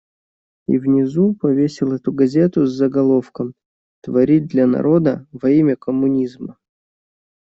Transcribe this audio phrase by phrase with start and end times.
[0.67, 3.53] И внизу повесил эту газету с заголовком:
[4.01, 6.57] «Творить для народа, во имя коммунизма».